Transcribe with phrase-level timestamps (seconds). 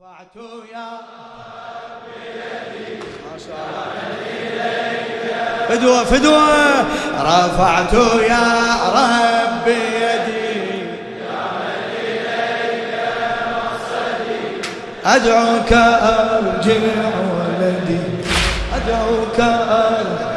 [0.00, 0.36] رفعت
[0.72, 1.00] يا
[5.68, 6.80] فدوة فدوة
[7.20, 7.92] رفعت
[8.28, 8.44] يا
[8.94, 10.84] ربي يدي.
[15.04, 16.80] أدعوك أرجع
[17.34, 18.00] ولدي.
[18.74, 20.30] أدعوك أرجع.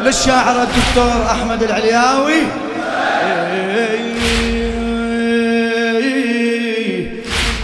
[0.00, 2.42] للشاعر الدكتور أحمد العلياوي.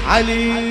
[0.08, 0.67] علي.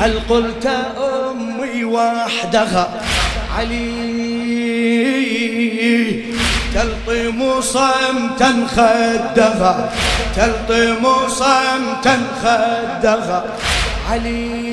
[0.00, 2.88] هل قلت أمي وحدها؟
[3.58, 3.90] علي
[6.74, 9.90] تلطم صمتا خدها.
[10.36, 13.44] تلطم صمتا خدها.
[14.10, 14.70] علي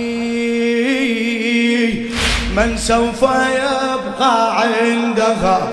[2.56, 5.72] من سوف يبقى عندها؟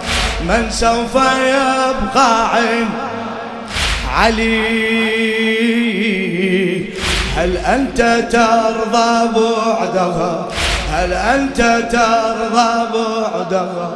[0.48, 2.88] من سوف يبقى عند
[4.14, 5.43] علي.
[7.36, 7.98] هل أنت
[8.32, 10.48] ترضى بعدها؟
[10.92, 11.58] هل أنت
[11.92, 13.90] ترضى بعدها؟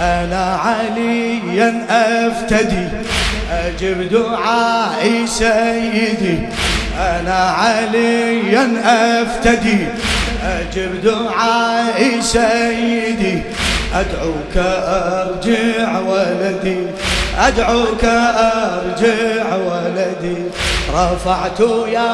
[0.00, 2.88] أنا عليا أفتدي
[3.52, 6.48] أجب دعائي سيدي.
[6.98, 9.86] أنا عليا أفتدي
[10.44, 13.42] أجب دعائي سيدي.
[13.94, 16.86] أدعوك أرجع ولدي.
[17.38, 20.36] أدعوك أرجع ولدي.
[20.94, 22.12] رفعت يا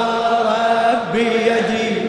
[0.51, 2.00] ربي يدي.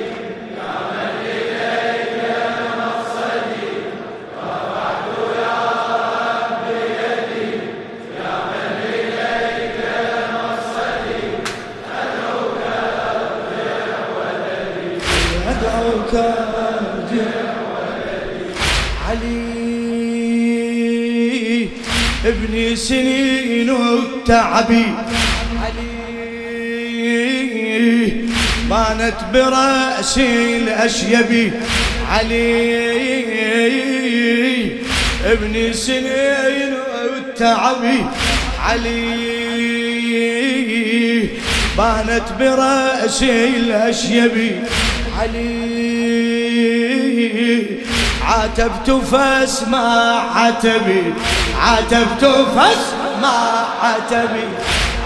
[22.51, 24.85] ابن سنين التعبي
[25.63, 27.11] علي
[28.69, 31.51] بانت برأسي الأشيبي
[32.09, 33.21] علي
[35.25, 36.73] ابن سنين
[37.17, 38.05] التعبي
[38.59, 40.01] علي
[41.77, 44.51] بانت برأسي الأشيبي
[45.19, 45.71] علي
[48.25, 51.13] عاتبت فاسمع عتبي.
[51.61, 54.47] عاتبت فاسمع عتبي.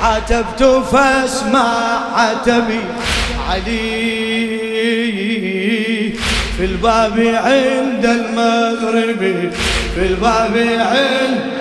[0.03, 1.69] عاتبت فاسمع
[2.15, 2.81] عتبي.
[3.49, 4.75] علي
[6.57, 9.51] في الباب عند المغرب.
[9.95, 11.55] في الباب عند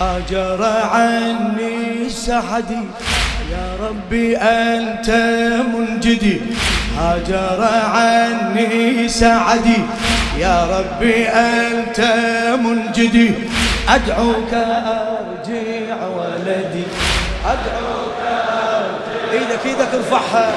[0.00, 2.82] هاجر عني سعدي.
[3.52, 5.10] يا ربي أنت
[5.74, 6.40] منجدي
[6.98, 9.82] هاجر عني سعدي.
[10.38, 12.00] يا ربي أنت
[12.64, 13.34] منجدي
[13.88, 16.84] أدعوك أرجع ولدي.
[17.44, 19.32] أدعوك أرجع.
[19.32, 20.52] إيدك إيدك ارفعها.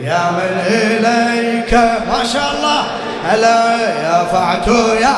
[0.00, 1.74] يا من إليك
[2.08, 2.84] ما شاء الله.
[3.24, 4.68] هلا يا فعت
[5.00, 5.16] يا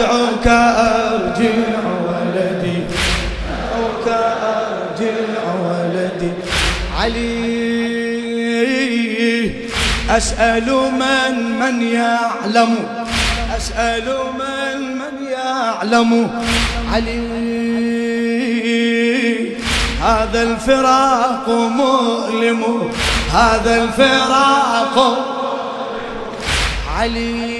[0.00, 1.56] أدعوك أرجع
[2.08, 2.78] ولدي.
[3.52, 4.06] أدعوك
[4.42, 6.32] أرجع ولدي.
[7.00, 8.40] علي
[10.10, 12.72] أسأل من من يعلم.
[13.56, 14.06] أسأل
[14.40, 16.12] من من يعلم.
[16.92, 17.50] علي
[20.02, 22.90] هذا الفراق مؤلم.
[23.32, 24.96] هذا الفراق
[26.98, 27.59] علي.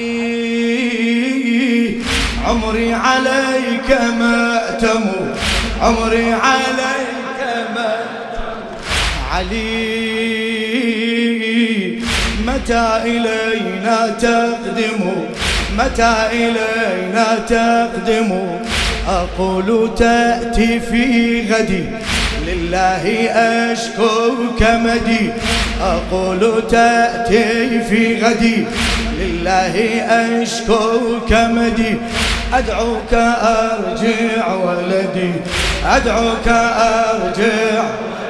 [2.70, 5.04] عمري عليك مأتم
[5.82, 7.40] عمري عليك
[7.74, 8.60] مأتم
[9.32, 10.00] علي
[12.46, 15.02] متى إلينا تقدم؟
[15.78, 18.30] متى إلينا تقدم؟
[19.08, 21.04] أقول تأتي في
[21.52, 21.84] غدي.
[22.46, 25.30] لله أشكو كمدي
[25.82, 28.66] أقول تأتي في غدي.
[29.20, 29.74] لله
[30.42, 31.94] أشكو كمدي
[32.54, 35.32] أدعوك أرجع ولدي
[35.86, 37.82] أدعوك أرجع.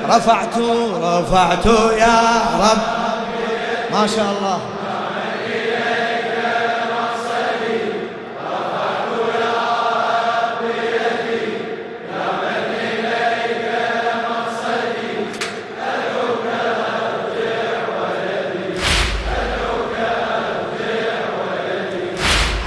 [0.09, 0.59] رفعت
[1.03, 1.67] رفعت
[1.99, 2.21] يا
[2.61, 2.79] رب.
[3.93, 4.61] ما شاء الله.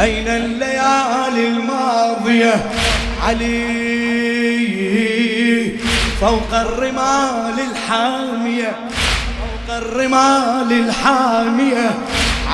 [0.00, 2.70] أين الليالي الماضية؟
[3.22, 3.94] علي.
[6.20, 8.76] فوق الرمال الحامية
[9.40, 11.90] فوق الرمال الحامية.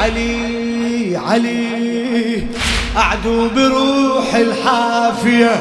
[0.00, 2.46] علي علي.
[2.96, 5.60] أعدو بروح الحافية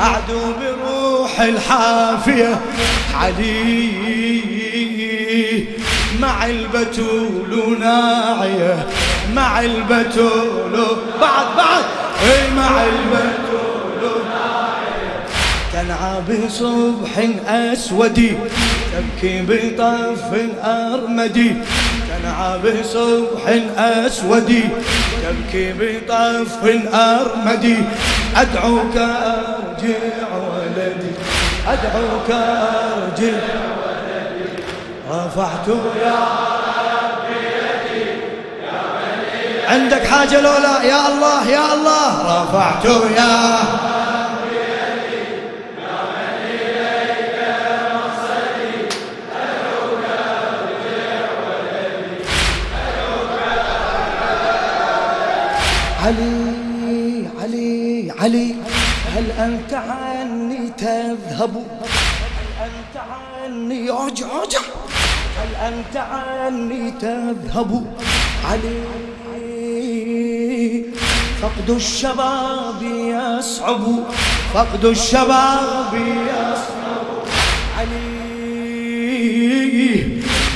[0.00, 2.60] أعدو بروح الحافية.
[3.14, 4.53] علي.
[6.20, 8.86] مع البتول ناعية
[9.34, 10.86] مع البتول
[11.20, 11.84] بعد بعد.
[12.22, 15.24] إي مع البتول ناعية.
[15.72, 18.38] تنعى بصبح أسود
[18.92, 20.30] تبكي بطف
[20.64, 21.54] أرمدي
[22.08, 23.42] تنعى بصبح
[23.78, 24.60] أسود
[25.22, 26.64] تبكي بطف
[26.94, 27.76] أرمدي
[28.36, 29.98] أدعوك أرجع
[30.34, 31.12] ولدي
[31.68, 33.63] أدعوك أرجع
[35.14, 35.68] رفعت
[36.02, 36.18] يا
[39.68, 42.42] عندك حاجة لولا؟ يا الله يا الله.
[42.42, 42.84] رفعت
[43.16, 43.58] يا
[56.04, 58.54] علي علي علي
[59.16, 64.58] هل أنت عني تذهب؟ هل أنت عني؟ أرجع أرجع.
[65.44, 67.86] هل أنت عني تذهب
[68.44, 68.84] علي؟
[71.42, 73.82] فقد الشباب يصعب
[74.54, 77.06] فقد الشباب يصعب
[77.78, 78.04] علي.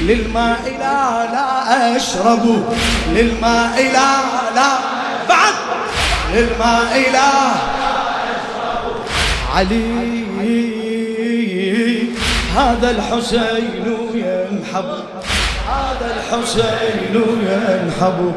[0.03, 2.65] للماء لا لا أشرب
[3.13, 4.21] للماء لا
[4.55, 4.79] لا
[5.29, 5.55] بعد.
[6.35, 7.33] للماء لا
[9.55, 10.29] علي
[12.57, 13.98] هذا الحسين
[14.69, 14.85] ينحب.
[15.69, 18.35] هذا الحسين ينحب.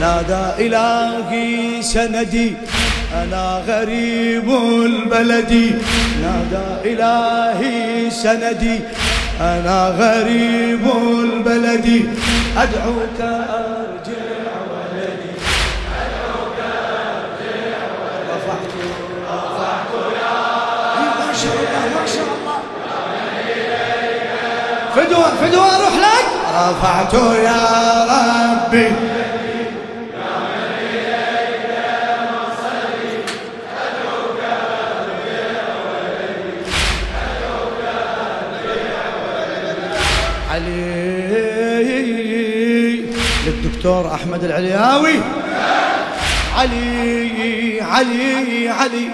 [0.00, 2.54] نادى إلهي سندي.
[3.14, 4.50] أنا غريب
[4.84, 5.80] البلد.
[6.22, 8.80] نادى إلهي سندي.
[9.40, 10.84] أنا غريب
[11.22, 12.08] البلد.
[12.56, 14.09] أدعوك أرجع
[25.20, 26.26] فدوى فدوى أروح لك.
[26.54, 27.60] رفعت يا
[28.04, 28.92] ربي.
[40.50, 40.90] علي
[43.46, 45.20] للدكتور أحمد العلياوي.
[46.58, 49.10] علي علي علي.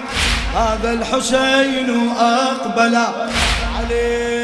[0.55, 2.95] هذا الحسين أقبل.
[3.77, 4.36] علي.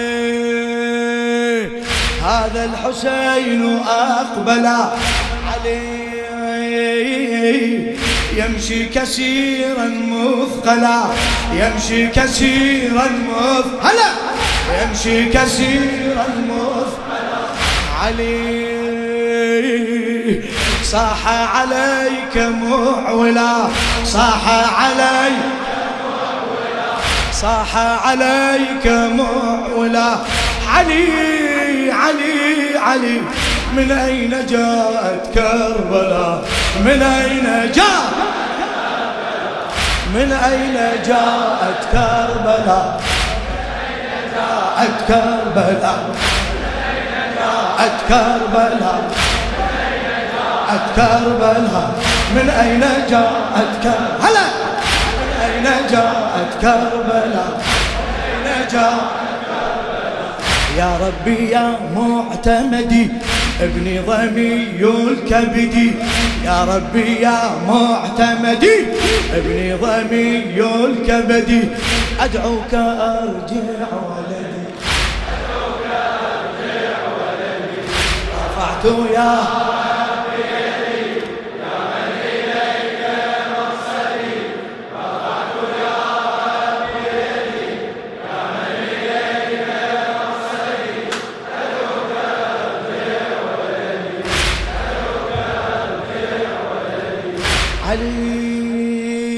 [2.23, 4.65] هذا الحسين أقبل
[5.53, 6.03] علي
[8.35, 11.03] يمشي كثيرا مثقلا
[11.53, 14.11] يمشي كثيرا مثقلا.
[14.81, 17.43] يمشي كثيرا مثقلا.
[18.01, 18.63] علي
[20.83, 23.67] صاح عليك معولا
[24.05, 24.47] صاح
[24.81, 25.53] عليك
[27.31, 27.77] صاح
[28.07, 30.17] عليك معولا
[30.73, 33.21] علي علي علي.
[33.75, 36.41] من أين جاءت كربلاء؟
[36.85, 38.13] من أين جاءت؟
[40.13, 43.01] من أين جاءت كربلاء؟
[44.35, 45.99] جاءت كربلاء؟
[47.39, 49.01] جاءت كربلاء
[50.33, 51.91] جاءت كربلاء؟
[52.35, 54.53] من أين جاءت كربلاء؟
[55.29, 57.61] من أين جاءت كربلاء؟
[58.33, 59.32] من أين جاءت
[60.77, 63.07] يا ربي يا معتمدي
[63.61, 65.91] ابني ضمي الكبدي.
[66.45, 68.77] يا ربي يا معتمدي
[69.35, 71.61] ابني ضمي الكبدي.
[72.19, 74.63] أدعوك أرجع ولدي.
[75.33, 77.81] أدعوك أرجع ولدي.
[78.39, 79.72] رفعت يا
[97.93, 99.29] علي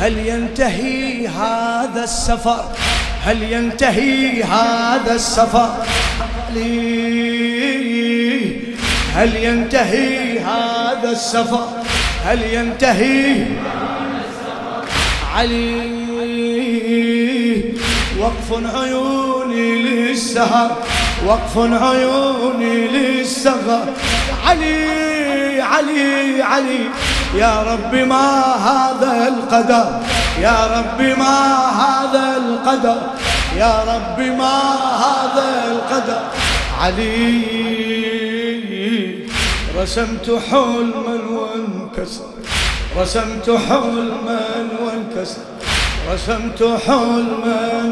[0.00, 2.64] هل ينتهي هذا السفر؟
[3.24, 5.74] هل ينتهي هذا السفر؟
[6.50, 7.80] علي
[9.14, 11.68] هل ينتهي هذا السفر؟
[12.24, 13.46] هل ينتهي
[15.34, 16.00] علي
[18.18, 20.76] وقف عيوني للسهر.
[21.26, 23.86] وقف عيوني للسهر.
[24.46, 25.09] علي
[25.60, 26.88] علي علي.
[27.34, 30.00] يا رب ما هذا القدر
[30.40, 31.36] يا رب ما
[31.82, 33.00] هذا القدر
[33.56, 34.60] يا رب ما
[35.04, 36.22] هذا القدر.
[36.80, 37.40] علي
[39.78, 42.30] رسمت حلما وانكسر
[43.00, 44.40] رسمت حلما
[44.82, 45.42] وانكسر
[46.12, 47.84] رسمت حلما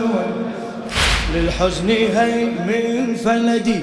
[1.34, 3.80] للحزن هي من فلدي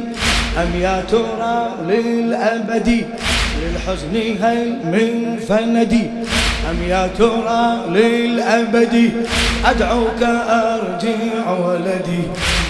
[0.57, 2.89] أم يا ترى للأبد؟
[3.65, 6.09] للحزن هي من فندي؟
[6.69, 9.25] أم يا ترى للأبد؟
[9.65, 12.23] أدعوك أرجع ولدي.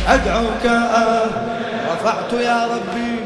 [0.07, 1.55] أدعوك أرجع
[1.93, 3.24] رفعت يا ربي